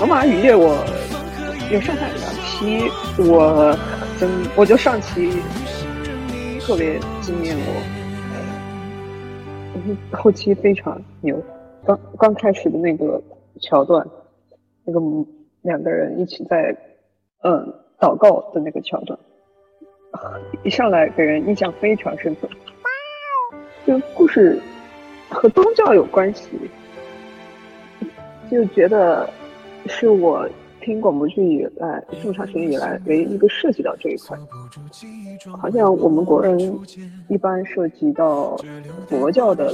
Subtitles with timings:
[0.00, 0.82] 罗马雨夜我
[1.70, 3.76] 有上海两期，我
[4.18, 5.30] 真我觉得上期
[6.58, 7.74] 特别惊艳我，
[10.16, 11.38] 后期非常牛。
[11.84, 13.22] 刚刚开始的那个
[13.60, 14.02] 桥段，
[14.86, 15.00] 那个
[15.60, 16.74] 两个人一起在
[17.42, 19.18] 嗯祷告的那个桥段，
[20.64, 22.48] 一上来给人印象非常深刻。
[23.84, 24.58] 这个故事
[25.28, 26.48] 和宗教有关系，
[28.50, 29.28] 就觉得
[29.86, 30.48] 是我
[30.80, 34.36] 听广播剧以来这么长时间以来唯一一个涉及到这一块。
[35.60, 36.58] 好像我们国人
[37.28, 38.56] 一般涉及到
[39.08, 39.72] 佛教的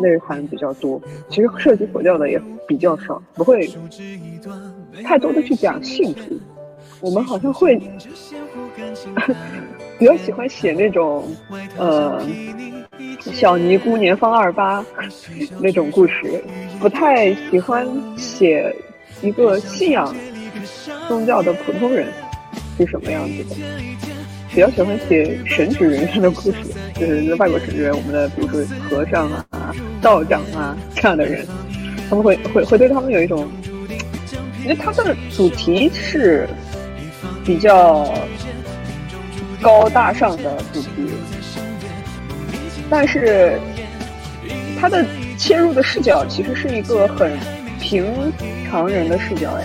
[0.00, 3.68] 内涵比较多，其实涉及佛教的也比较少，不会
[5.04, 6.38] 太多的去讲信徒。
[7.00, 7.80] 我们好像会
[9.98, 11.24] 比较喜欢写那种
[11.78, 12.20] 呃
[13.20, 14.84] 小尼姑年方二八
[15.60, 16.42] 那种故事，
[16.80, 18.74] 不太喜欢写
[19.22, 20.14] 一个信仰
[21.08, 22.06] 宗教的普通人
[22.78, 23.56] 是什么样子的。
[24.52, 26.54] 比较喜欢写神职人员的故事，
[26.98, 29.46] 就是外国神职人员，我们的比如说和尚啊、
[30.02, 31.46] 道长啊这样的人，
[32.08, 33.48] 他们会会会对他们有一种，
[34.64, 36.48] 因为他的主题是
[37.44, 38.12] 比较
[39.62, 40.88] 高大上的主题，
[42.90, 43.56] 但是
[44.80, 45.06] 他的
[45.38, 47.30] 切入的视角其实是一个很
[47.90, 48.04] 平
[48.70, 49.64] 常人的视角，哎，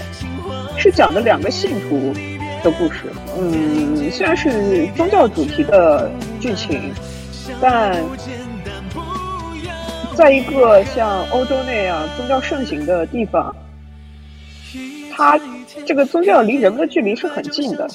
[0.76, 2.12] 是讲的两个信徒。
[2.64, 3.04] 的故事，
[3.38, 6.09] 嗯，虽然是宗教主题的
[6.40, 6.92] 剧情，
[7.62, 8.04] 但
[10.16, 13.56] 在一个像欧洲那样宗教盛行的地方，
[15.11, 15.39] 它
[15.85, 17.88] 这个宗教离人们的距离是很近的，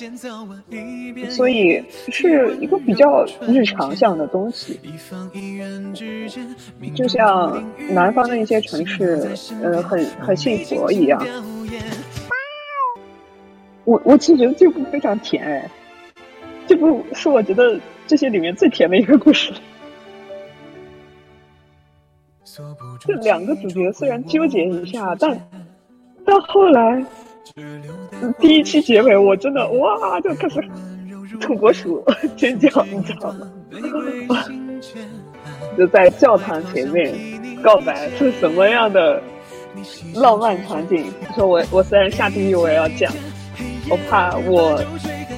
[1.28, 4.80] 所以是一个比较日常向的东西，
[6.94, 9.28] 就像南方的一些城市，
[9.62, 11.24] 呃，很很信佛一样。
[13.84, 15.70] 我我其实觉得这部非常甜哎，
[16.66, 19.52] 这部是我觉得这些里面最甜的一个故事。
[23.00, 25.48] 这两个主角虽然纠结一下，但
[26.30, 27.04] 到后来
[28.38, 30.62] 第一期结尾，我真的哇就开始
[31.40, 32.04] 土拨鼠
[32.36, 33.50] 尖叫，你知道吗？
[35.76, 37.12] 就在教堂前面
[37.60, 39.20] 告白是什么样的
[40.14, 41.04] 浪漫场景？
[41.34, 43.12] 说我我虽然下地狱，我也要讲。
[43.88, 44.80] 我怕我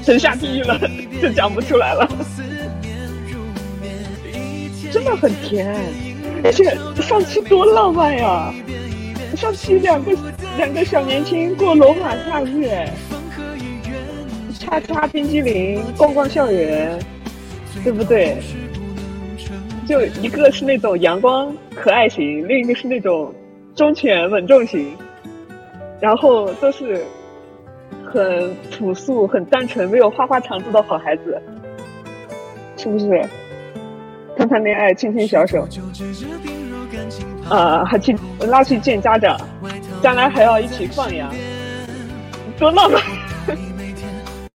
[0.03, 0.79] 真下地狱了，
[1.23, 2.07] 就讲不出来了。
[4.93, 5.75] 真的很甜，
[6.45, 8.53] 而且上期多浪漫呀！
[9.37, 10.13] 上期两个
[10.57, 12.69] 两个小年轻过罗马假日，
[14.59, 16.99] 擦擦冰激凌，逛逛校园，
[17.83, 18.37] 对不对？
[19.87, 23.35] 就一个是那种阳光可爱型，另一个是那种
[23.75, 24.97] 忠犬稳重型，
[26.01, 27.05] 然后都是。
[28.05, 31.41] 很朴素、很单纯、没有花花肠子的好孩子，
[32.77, 33.25] 是不是？
[34.37, 35.67] 谈谈恋爱，牵牵小手，
[37.53, 38.17] 呃，还去
[38.49, 39.39] 拉去见家长，
[40.03, 41.31] 将来还要一起放羊，
[42.59, 43.03] 多浪漫！